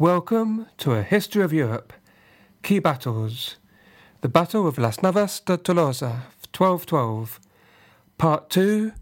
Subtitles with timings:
[0.00, 1.92] Welcome to a history of Europe.
[2.62, 3.56] Key battles.
[4.20, 6.22] The Battle of Las Navas de Tolosa,
[6.56, 7.40] 1212.
[8.16, 8.92] Part 2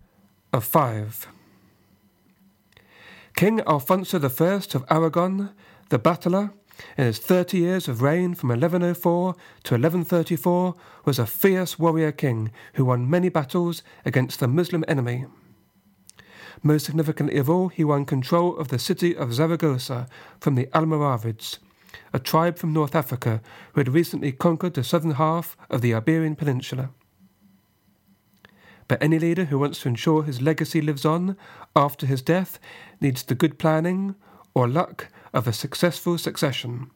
[0.54, 1.28] of 5.
[3.36, 5.50] King Alfonso I of Aragon,
[5.90, 6.54] the battler,
[6.96, 10.74] in his thirty years of reign from 1104 to 1134,
[11.04, 15.26] was a fierce warrior king who won many battles against the Muslim enemy.
[16.62, 20.08] Most significantly of all, he won control of the city of Zaragoza
[20.40, 21.58] from the Almoravids,
[22.12, 23.40] a tribe from North Africa
[23.72, 26.90] who had recently conquered the southern half of the Iberian Peninsula.
[28.88, 31.36] But any leader who wants to ensure his legacy lives on
[31.74, 32.58] after his death
[33.00, 34.14] needs the good planning
[34.54, 36.90] or luck of a successful succession.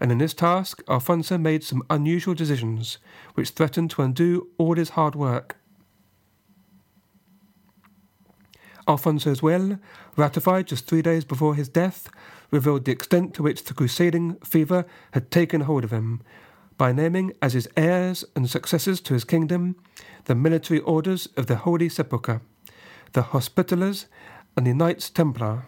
[0.00, 2.98] And in this task, Alfonso made some unusual decisions
[3.34, 5.56] which threatened to undo all his hard work.
[8.88, 9.78] Alfonso's will,
[10.16, 12.08] ratified just three days before his death,
[12.50, 16.22] revealed the extent to which the crusading fever had taken hold of him,
[16.76, 19.76] by naming as his heirs and successors to his kingdom
[20.24, 22.40] the military orders of the Holy Sepulchre,
[23.12, 24.06] the Hospitallers,
[24.56, 25.66] and the Knights Templar.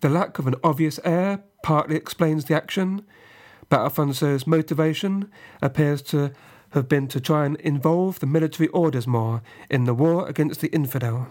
[0.00, 3.06] The lack of an obvious heir partly explains the action,
[3.68, 5.30] but Alfonso's motivation
[5.62, 6.32] appears to
[6.74, 10.72] have been to try and involve the military orders more in the war against the
[10.72, 11.28] infidel.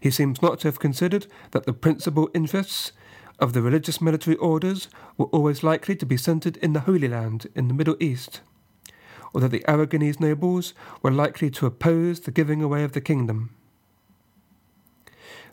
[0.00, 2.92] He seems not to have considered that the principal interests
[3.38, 4.88] of the religious military orders
[5.18, 8.40] were always likely to be centred in the Holy Land in the Middle East,
[9.34, 13.50] or that the Aragonese nobles were likely to oppose the giving away of the kingdom.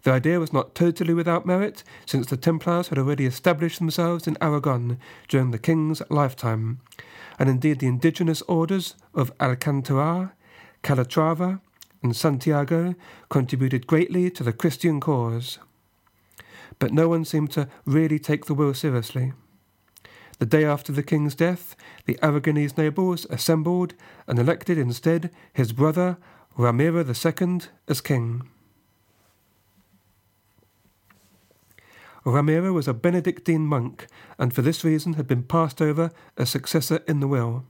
[0.03, 4.37] The idea was not totally without merit, since the Templars had already established themselves in
[4.41, 6.79] Aragon during the king's lifetime,
[7.39, 10.33] and indeed the indigenous orders of Alcantara,
[10.83, 11.61] Calatrava,
[12.01, 12.95] and Santiago
[13.29, 15.59] contributed greatly to the Christian cause.
[16.79, 19.33] But no one seemed to really take the will seriously.
[20.39, 23.93] The day after the king's death, the Aragonese nobles assembled
[24.27, 26.17] and elected instead his brother
[26.57, 28.49] Ramiro II as king.
[32.31, 34.07] Ramiro was a Benedictine monk,
[34.39, 37.65] and for this reason had been passed over as successor in the will.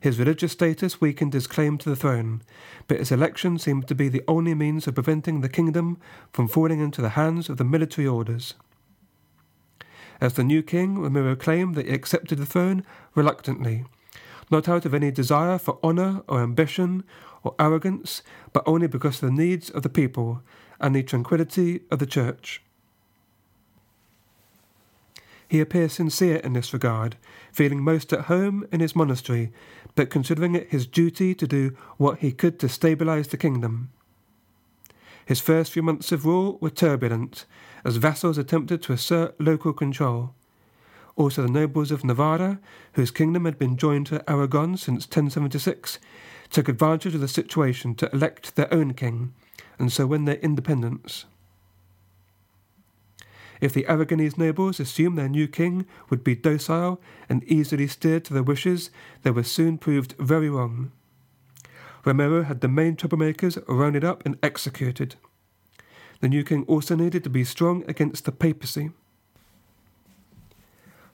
[0.00, 2.42] His religious status weakened his claim to the throne,
[2.88, 5.98] but his election seemed to be the only means of preventing the kingdom
[6.32, 8.54] from falling into the hands of the military orders.
[10.20, 12.84] As the new king, Ramiro claimed that he accepted the throne
[13.14, 13.84] reluctantly,
[14.50, 17.04] not out of any desire for honour or ambition
[17.44, 20.42] or arrogance, but only because of the needs of the people
[20.80, 22.62] and the tranquillity of the church.
[25.52, 27.16] He appears sincere in this regard,
[27.52, 29.52] feeling most at home in his monastery,
[29.94, 33.90] but considering it his duty to do what he could to stabilize the kingdom.
[35.26, 37.44] His first few months of rule were turbulent,
[37.84, 40.32] as vassals attempted to assert local control.
[41.16, 42.58] Also, the nobles of Navarra,
[42.94, 45.98] whose kingdom had been joined to Aragon since 1076,
[46.48, 49.34] took advantage of the situation to elect their own king,
[49.78, 51.26] and so win their independence.
[53.62, 58.34] If the Aragonese nobles assumed their new king would be docile and easily steered to
[58.34, 58.90] their wishes,
[59.22, 60.90] they were soon proved very wrong.
[62.04, 65.14] Ramiro had the main troublemakers rounded up and executed.
[66.18, 68.90] The new king also needed to be strong against the papacy.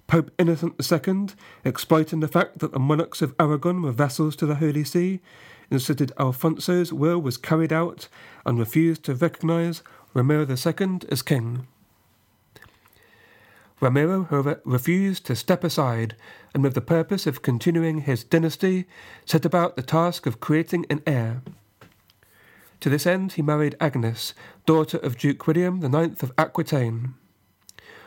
[0.07, 1.27] Pope Innocent II,
[1.67, 5.21] exploiting the fact that the monarchs of Aragon were vassals to the Holy See,
[5.71, 8.09] insisted Alfonso's will was carried out
[8.47, 9.83] and refused to recognize
[10.15, 11.67] Ramiro II as king.
[13.81, 16.17] Ramiro, however, refused to step aside
[16.53, 18.87] and, with the purpose of continuing his dynasty,
[19.25, 21.43] set about the task of creating an heir.
[22.81, 24.35] To this end, he married Agnes,
[24.67, 27.15] daughter of Duke William IX of Aquitaine.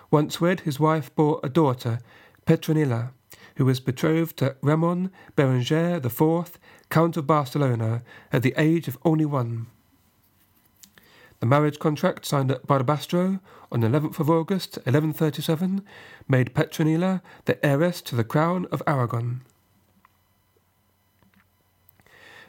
[0.09, 1.99] Once wed, his wife bore a daughter,
[2.45, 3.11] Petronilla,
[3.55, 6.59] who was betrothed to Ramon Berenger IV,
[6.89, 9.67] Count of Barcelona, at the age of only one.
[11.41, 13.39] The marriage contract signed at Barbastro
[13.71, 15.83] on 11th of August 1137
[16.27, 19.41] made Petronilla the heiress to the crown of Aragon.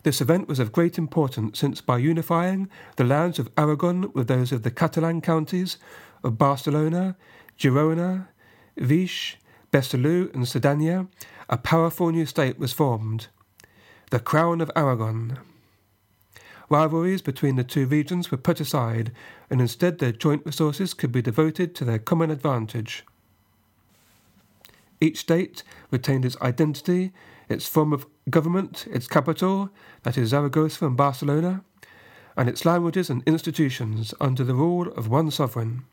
[0.02, 4.52] This event was of great importance since by unifying the lands of Aragon with those
[4.52, 5.78] of the Catalan counties
[6.22, 7.16] of Barcelona,
[7.58, 8.28] Girona,
[8.76, 9.38] Vich,
[9.72, 11.08] Besalú, and Cerdanya,
[11.48, 13.28] a powerful new state was formed,
[14.10, 15.38] the Crown of Aragon.
[16.68, 19.12] Rivalries between the two regions were put aside,
[19.50, 23.04] and instead their joint resources could be devoted to their common advantage.
[25.00, 27.12] Each state retained its identity,
[27.48, 29.70] its form of government, its capital,
[30.04, 31.64] that is Zaragoza and Barcelona,
[32.36, 35.84] and its languages and institutions under the rule of one sovereign.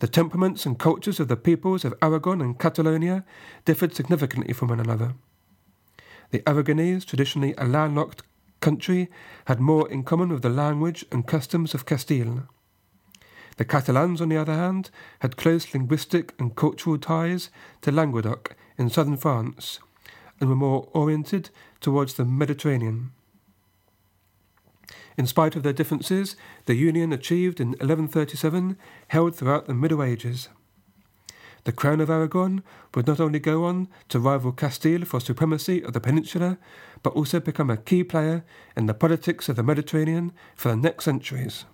[0.00, 3.24] The temperaments and cultures of the peoples of Aragon and Catalonia
[3.64, 5.14] differed significantly from one another.
[6.30, 8.22] The Aragonese, traditionally a landlocked
[8.64, 9.10] country,
[9.44, 12.48] had more in common with the language and customs of Castile.
[13.58, 14.90] The Catalans, on the other hand,
[15.20, 17.50] had close linguistic and cultural ties
[17.82, 19.78] to Languedoc in southern France
[20.40, 21.50] and were more oriented
[21.80, 23.12] towards the Mediterranean.
[25.16, 26.34] In spite of their differences,
[26.64, 28.76] the union achieved in 1137
[29.08, 30.48] held throughout the Middle Ages.
[31.64, 32.62] The Crown of Aragon
[32.94, 36.58] would not only go on to rival Castile for supremacy of the peninsula,
[37.02, 38.44] but also become a key player
[38.76, 41.64] in the politics of the Mediterranean for the next centuries.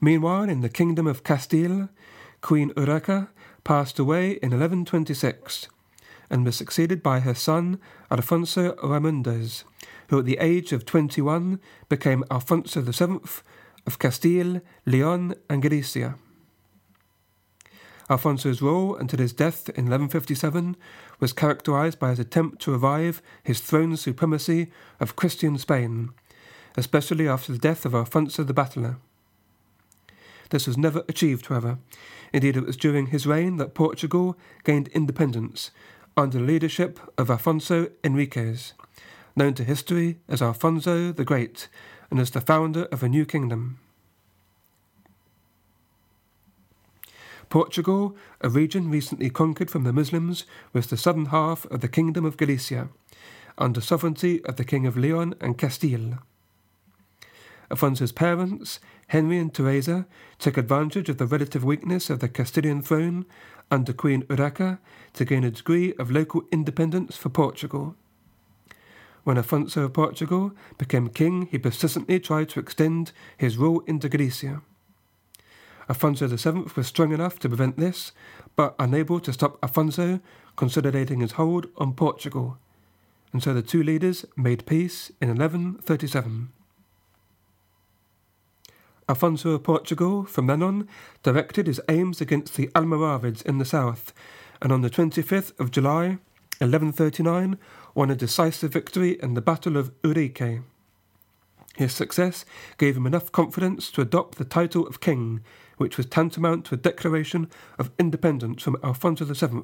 [0.00, 1.90] Meanwhile, in the kingdom of Castile,
[2.40, 3.28] Queen Urraca
[3.62, 5.68] passed away in 1126
[6.30, 7.78] and was succeeded by her son
[8.10, 9.64] Alfonso Raimundez,
[10.08, 13.20] who at the age of 21 became Alfonso VII
[13.86, 16.14] of Castile, Leon, and Galicia.
[18.10, 20.76] Alfonso's rule until his death in 1157
[21.20, 26.10] was characterized by his attempt to revive his throne supremacy of Christian Spain,
[26.76, 28.96] especially after the death of Alfonso the Battler.
[30.50, 31.78] This was never achieved, however.
[32.32, 35.70] Indeed, it was during his reign that Portugal gained independence
[36.16, 38.72] under the leadership of Afonso Henriques,
[39.36, 41.68] known to history as Alfonso the Great
[42.10, 43.78] and as the founder of a new kingdom.
[47.48, 52.24] Portugal, a region recently conquered from the Muslims, was the southern half of the Kingdom
[52.24, 52.88] of Galicia,
[53.56, 56.18] under sovereignty of the King of Leon and Castile.
[57.70, 60.06] Afonso's parents, Henry and Teresa,
[60.38, 63.26] took advantage of the relative weakness of the Castilian throne
[63.70, 64.78] under Queen Urraca
[65.14, 67.94] to gain a degree of local independence for Portugal.
[69.24, 74.62] When Afonso of Portugal became king, he persistently tried to extend his rule into Galicia.
[75.88, 78.12] Afonso VII was strong enough to prevent this,
[78.56, 80.20] but unable to stop Afonso
[80.56, 82.58] consolidating his hold on Portugal,
[83.32, 86.50] and so the two leaders made peace in 1137.
[89.08, 90.86] Afonso of Portugal, from then on,
[91.22, 94.12] directed his aims against the Almoravids in the south,
[94.60, 96.18] and on the 25th of July,
[96.58, 97.56] 1139,
[97.94, 100.60] won a decisive victory in the Battle of Ourique.
[101.76, 102.44] His success
[102.76, 105.40] gave him enough confidence to adopt the title of king,
[105.78, 107.48] which was tantamount to a declaration
[107.78, 109.62] of independence from Alfonso VII,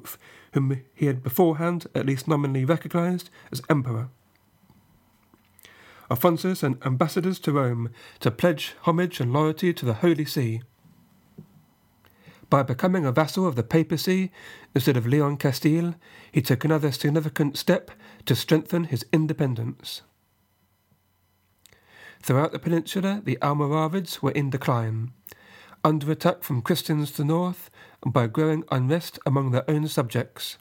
[0.53, 4.09] whom he had beforehand at least nominally recognized as emperor.
[6.09, 7.89] Alfonso sent ambassadors to Rome
[8.19, 10.61] to pledge homage and loyalty to the Holy See.
[12.49, 14.31] By becoming a vassal of the papacy
[14.75, 15.95] instead of Leon Castile,
[16.31, 17.91] he took another significant step
[18.25, 20.03] to strengthen his independence.
[22.21, 25.11] Throughout the peninsula, the Almoravids were in decline,
[25.85, 27.69] under attack from Christians to the north
[28.03, 30.57] and by growing unrest among their own subjects.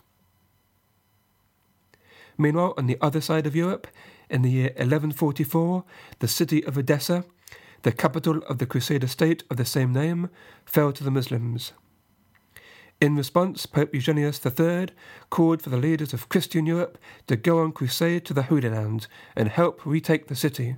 [2.39, 3.89] Meanwhile, on the other side of Europe,
[4.31, 5.85] in the year 1144,
[6.21, 7.25] the city of Edessa
[7.85, 10.31] the capital of the Crusader state of the same name,
[10.65, 11.73] fell to the Muslims.
[12.99, 14.89] In response, Pope Eugenius III
[15.29, 19.07] called for the leaders of Christian Europe to go on crusade to the Holy Land
[19.37, 20.77] and help retake the city.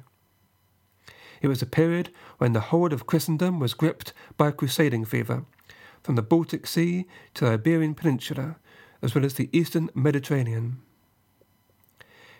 [1.42, 5.44] It was a period when the whole of Christendom was gripped by a crusading fever,
[6.02, 8.56] from the Baltic Sea to the Iberian Peninsula,
[9.02, 10.80] as well as the eastern Mediterranean.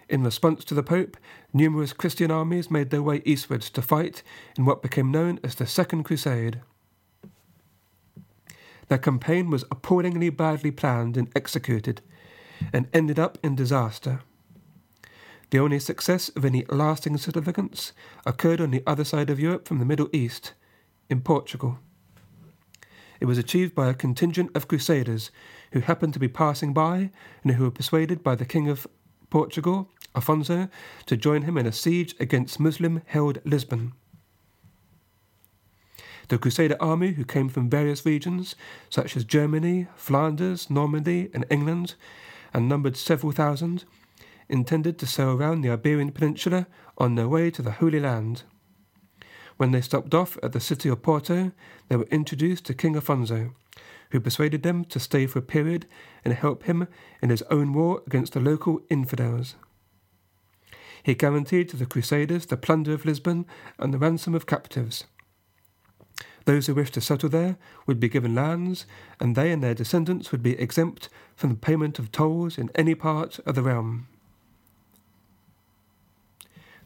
[0.09, 1.17] In response to the Pope,
[1.53, 4.23] numerous Christian armies made their way eastwards to fight
[4.57, 6.61] in what became known as the Second Crusade.
[8.89, 12.03] Their campaign was appallingly badly planned and executed,
[12.73, 14.21] and ended up in disaster.
[15.51, 17.93] The only success of any lasting significance
[18.25, 20.53] occurred on the other side of Europe from the Middle East,
[21.09, 21.79] in Portugal.
[23.21, 25.31] It was achieved by a contingent of crusaders
[25.73, 27.11] who happened to be passing by
[27.43, 28.87] and who were persuaded by the King of
[29.31, 30.69] Portugal, Afonso,
[31.07, 33.93] to join him in a siege against Muslim held Lisbon.
[36.29, 38.57] The Crusader army, who came from various regions,
[38.91, 41.95] such as Germany, Flanders, Normandy, and England,
[42.53, 43.85] and numbered several thousand,
[44.49, 46.67] intended to sail round the Iberian Peninsula
[46.99, 48.45] on their way to the Holy Land.
[49.57, 51.53] When they stopped off at the city of Porto,
[51.89, 53.55] they were introduced to King Afonso,
[54.11, 55.87] who persuaded them to stay for a period
[56.25, 56.89] and help him
[57.23, 59.57] in his own war against the local infidels.
[61.03, 63.47] He guaranteed to the Crusaders the plunder of Lisbon
[63.79, 65.05] and the ransom of captives.
[66.45, 68.87] Those who wished to settle there would be given lands,
[69.19, 72.95] and they and their descendants would be exempt from the payment of tolls in any
[72.95, 74.09] part of the realm.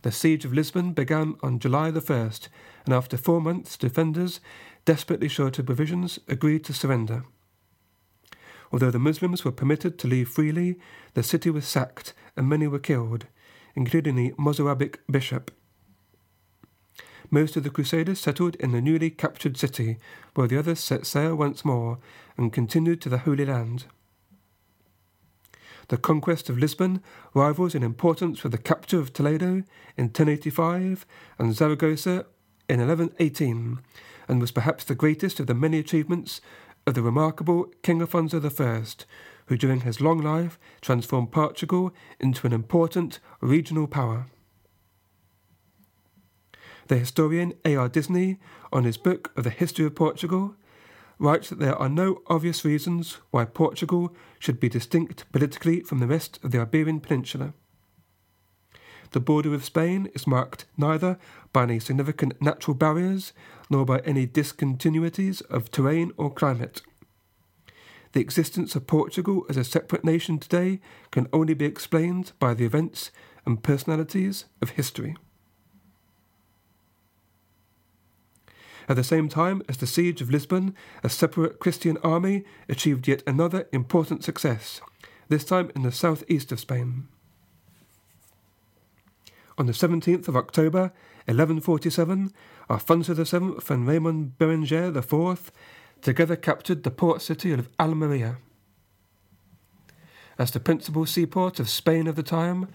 [0.02, 2.48] The siege of Lisbon began on July the 1st,
[2.86, 4.40] and after four months, defenders,
[4.84, 7.24] desperately short of provisions, agreed to surrender.
[8.72, 10.78] Although the Muslims were permitted to leave freely,
[11.14, 13.26] the city was sacked and many were killed,
[13.74, 15.50] including the Mozarabic bishop.
[17.30, 19.98] Most of the Crusaders settled in the newly captured city,
[20.34, 21.98] while the others set sail once more
[22.36, 23.84] and continued to the Holy Land.
[25.90, 27.02] The conquest of Lisbon
[27.34, 29.64] rivals in importance with the capture of Toledo
[29.96, 31.04] in 1085
[31.36, 32.26] and Zaragoza
[32.68, 33.80] in 1118,
[34.28, 36.40] and was perhaps the greatest of the many achievements
[36.86, 39.04] of the remarkable King Afonso I,
[39.46, 44.26] who during his long life transformed Portugal into an important regional power.
[46.86, 47.88] The historian A.R.
[47.88, 48.38] Disney,
[48.72, 50.54] on his book of the history of Portugal,
[51.20, 56.06] writes that there are no obvious reasons why Portugal should be distinct politically from the
[56.06, 57.52] rest of the Iberian Peninsula.
[59.12, 61.18] The border of Spain is marked neither
[61.52, 63.32] by any significant natural barriers
[63.68, 66.80] nor by any discontinuities of terrain or climate.
[68.12, 72.64] The existence of Portugal as a separate nation today can only be explained by the
[72.64, 73.10] events
[73.44, 75.16] and personalities of history.
[78.90, 83.22] At the same time as the siege of Lisbon, a separate Christian army achieved yet
[83.24, 84.80] another important success,
[85.28, 87.06] this time in the southeast of Spain.
[89.56, 90.92] On the 17th of October,
[91.26, 92.32] 1147,
[92.68, 95.52] Alfonso VII and Raymond Berenger IV
[96.02, 98.38] together captured the port city of Almeria.
[100.36, 102.66] As the principal seaport of Spain of the time,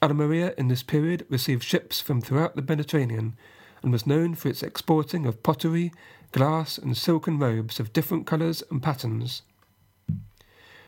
[0.00, 3.36] Almeria in this period received ships from throughout the Mediterranean
[3.84, 5.92] and was known for its exporting of pottery,
[6.32, 9.42] glass, and silken robes of different colours and patterns.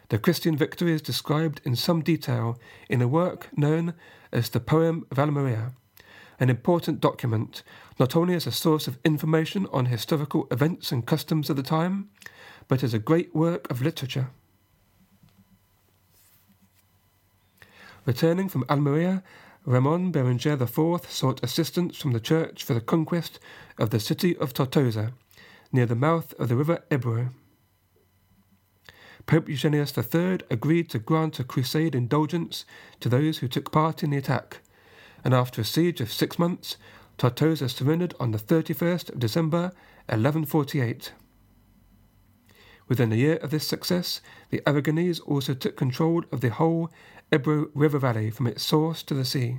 [0.08, 3.92] The Christian victory is described in some detail in a work known
[4.32, 5.72] as the Poem of Almeria,
[6.40, 7.62] an important document
[7.98, 12.08] not only as a source of information on historical events and customs of the time,
[12.66, 14.30] but as a great work of literature.
[18.06, 19.22] Returning from Almeria,
[19.66, 23.40] Ramon Berenger IV sought assistance from the church for the conquest
[23.78, 25.12] of the city of Tortosa,
[25.72, 27.30] near the mouth of the river Ebro.
[29.26, 32.64] Pope Eugenius III agreed to grant a crusade indulgence
[33.00, 34.60] to those who took part in the attack,
[35.24, 36.76] and after a siege of six months,
[37.18, 39.72] Tortosa surrendered on the 31st of December
[40.06, 41.12] 1148.
[42.86, 44.20] Within a year of this success,
[44.50, 46.88] the Aragonese also took control of the whole
[47.32, 49.58] Ebro River Valley from its source to the sea.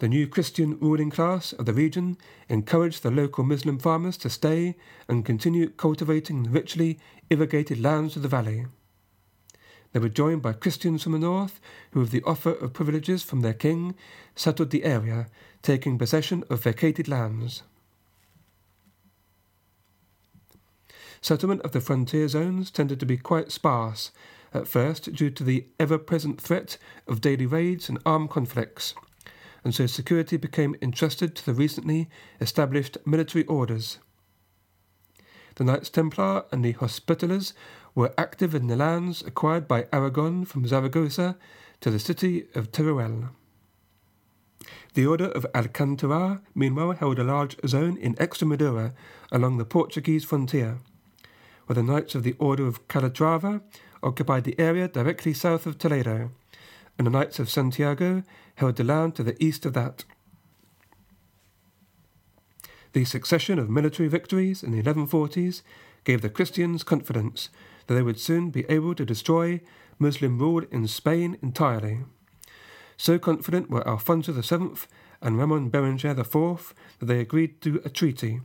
[0.00, 2.18] The new Christian ruling class of the region
[2.48, 4.74] encouraged the local Muslim farmers to stay
[5.08, 6.98] and continue cultivating the richly
[7.30, 8.66] irrigated lands of the valley.
[9.92, 11.60] They were joined by Christians from the north,
[11.92, 13.94] who, with the offer of privileges from their king,
[14.34, 15.28] settled the area,
[15.62, 17.62] taking possession of vacated lands.
[21.20, 24.10] Settlement of the frontier zones tended to be quite sparse,
[24.54, 28.94] at first due to the ever present threat of daily raids and armed conflicts,
[29.64, 32.08] and so security became entrusted to the recently
[32.40, 33.98] established military orders.
[35.56, 37.52] The Knights Templar and the Hospitallers
[37.94, 41.36] were active in the lands acquired by Aragon from Zaragoza
[41.80, 43.30] to the city of Teruel.
[44.94, 48.94] The Order of Alcantara, meanwhile, held a large zone in Extremadura
[49.30, 50.78] along the Portuguese frontier,
[51.66, 53.60] where the Knights of the Order of Calatrava
[54.04, 56.30] occupied the area directly south of Toledo,
[56.98, 58.22] and the Knights of Santiago
[58.56, 60.04] held the land to the east of that.
[62.92, 65.62] The succession of military victories in the 1140s
[66.04, 67.48] gave the Christians confidence
[67.86, 69.60] that they would soon be able to destroy
[69.98, 72.00] Muslim rule in Spain entirely.
[72.96, 74.78] So confident were Alfonso VII
[75.20, 78.42] and Ramon Berenger IV that they agreed to a treaty,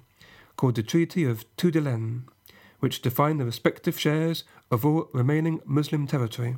[0.56, 2.24] called the Treaty of Tudela,
[2.80, 6.56] which define the respective shares of all remaining Muslim territory.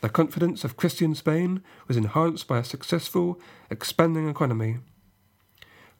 [0.00, 4.78] the confidence of Christian Spain was enhanced by a successful, expanding economy.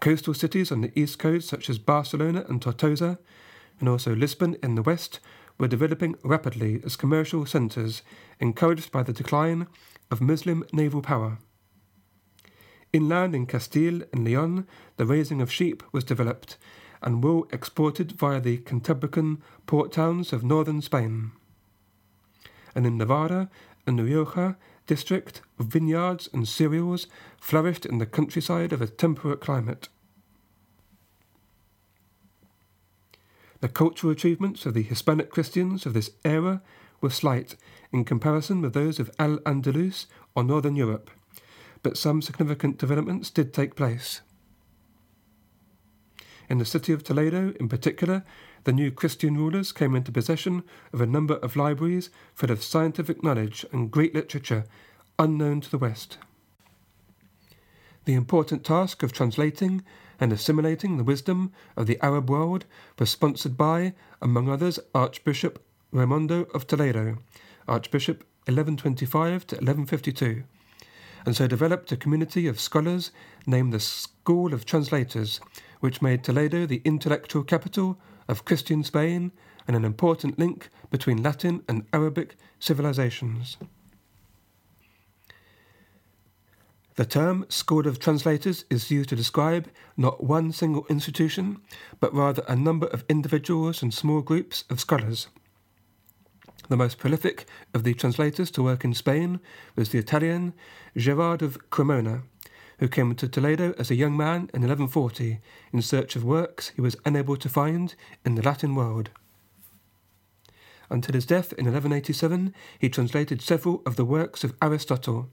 [0.00, 3.18] Coastal cities on the east coast, such as Barcelona and Tortosa,
[3.78, 5.20] and also Lisbon in the west,
[5.58, 8.00] were developing rapidly as commercial centres,
[8.38, 9.66] encouraged by the decline
[10.10, 11.38] of Muslim naval power.
[12.92, 16.56] Inland in Castile and Leon, the raising of sheep was developed,
[17.02, 21.32] and wool exported via the Cantabrican port towns of northern Spain.
[22.74, 23.50] And in Navarra
[23.86, 27.06] and Rioja district, vineyards and cereals
[27.38, 29.88] flourished in the countryside of a temperate climate.
[33.60, 36.62] The cultural achievements of the Hispanic Christians of this era
[37.00, 37.56] were slight
[37.92, 41.10] in comparison with those of Al Andalus or Northern Europe,
[41.82, 44.22] but some significant developments did take place.
[46.50, 48.24] In the city of Toledo, in particular,
[48.64, 53.22] the new Christian rulers came into possession of a number of libraries full of scientific
[53.22, 54.64] knowledge and great literature
[55.16, 56.18] unknown to the West.
[58.04, 59.84] The important task of translating
[60.18, 62.64] and assimilating the wisdom of the Arab world
[62.98, 67.18] was sponsored by, among others, Archbishop Raimondo of Toledo,
[67.68, 70.42] Archbishop 1125 to 1152,
[71.24, 73.12] and so developed a community of scholars
[73.46, 75.38] named the School of Translators,
[75.80, 79.32] which made Toledo the intellectual capital of Christian Spain
[79.66, 83.56] and an important link between Latin and Arabic civilizations.
[86.96, 91.60] The term School of Translators is used to describe not one single institution,
[91.98, 95.28] but rather a number of individuals and small groups of scholars.
[96.68, 99.40] The most prolific of the translators to work in Spain
[99.76, 100.52] was the Italian
[100.96, 102.22] Gerard of Cremona,
[102.80, 105.38] who came to Toledo as a young man in 1140
[105.72, 107.94] in search of works he was unable to find
[108.24, 109.10] in the Latin world.
[110.88, 115.28] Until his death in 1187, he translated several of the works of Aristotle.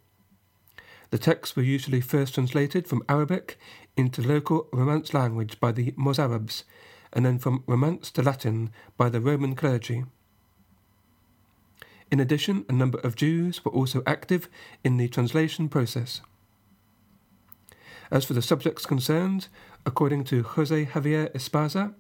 [1.09, 3.57] The texts were usually first translated from Arabic
[3.95, 6.63] into local Romance language by the Mozarabs,
[7.13, 10.03] and then from Romance to Latin by the Roman clergy.
[12.11, 14.49] In addition, a number of Jews were also active
[14.83, 16.21] in the translation process.
[18.09, 19.47] As for the subjects concerned,
[19.85, 21.93] according to Jose Javier Esparza,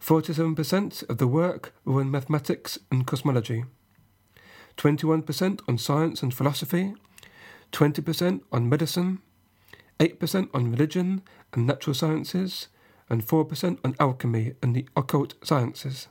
[0.00, 3.64] 47% of the work were in mathematics and cosmology,
[4.76, 6.94] 21% on science and philosophy,
[7.72, 9.20] 20% on medicine,
[9.98, 12.68] 8% on religion and natural sciences,
[13.08, 16.08] and 4% on alchemy and the occult sciences.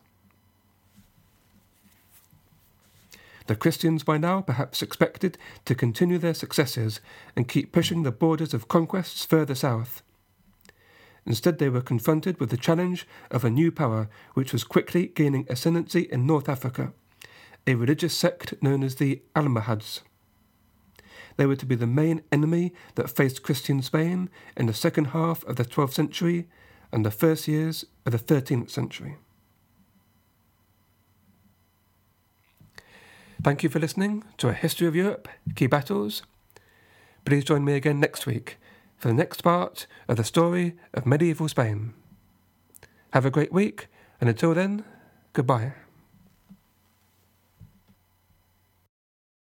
[3.51, 7.01] The Christians by now perhaps expected to continue their successes
[7.35, 10.01] and keep pushing the borders of conquests further south.
[11.25, 15.45] Instead, they were confronted with the challenge of a new power which was quickly gaining
[15.49, 16.93] ascendancy in North Africa,
[17.67, 19.99] a religious sect known as the Almohads.
[21.35, 25.43] They were to be the main enemy that faced Christian Spain in the second half
[25.43, 26.47] of the 12th century
[26.89, 29.17] and the first years of the 13th century.
[33.43, 36.21] Thank you for listening to A History of Europe Key Battles.
[37.25, 38.57] Please join me again next week
[38.99, 41.95] for the next part of the story of medieval Spain.
[43.13, 43.87] Have a great week,
[44.19, 44.85] and until then,
[45.33, 45.73] goodbye.